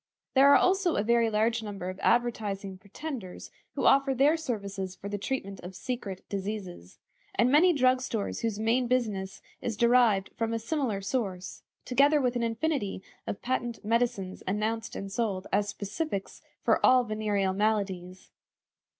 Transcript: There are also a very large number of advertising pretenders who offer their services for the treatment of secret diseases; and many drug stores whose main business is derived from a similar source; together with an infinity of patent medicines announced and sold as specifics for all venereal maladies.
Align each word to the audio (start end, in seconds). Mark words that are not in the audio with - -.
There 0.33 0.51
are 0.51 0.55
also 0.57 0.95
a 0.95 1.03
very 1.03 1.29
large 1.29 1.61
number 1.61 1.87
of 1.87 1.99
advertising 2.01 2.79
pretenders 2.79 3.51
who 3.75 3.85
offer 3.85 4.15
their 4.15 4.35
services 4.35 4.95
for 4.95 5.07
the 5.07 5.19
treatment 5.19 5.59
of 5.59 5.75
secret 5.75 6.27
diseases; 6.27 6.97
and 7.35 7.51
many 7.51 7.71
drug 7.71 8.01
stores 8.01 8.39
whose 8.39 8.57
main 8.57 8.87
business 8.87 9.43
is 9.61 9.77
derived 9.77 10.31
from 10.35 10.55
a 10.55 10.57
similar 10.57 11.01
source; 11.01 11.61
together 11.85 12.19
with 12.19 12.35
an 12.35 12.41
infinity 12.41 13.03
of 13.27 13.43
patent 13.43 13.85
medicines 13.85 14.41
announced 14.47 14.95
and 14.95 15.11
sold 15.11 15.45
as 15.53 15.69
specifics 15.69 16.41
for 16.63 16.83
all 16.83 17.03
venereal 17.03 17.53
maladies. 17.53 18.31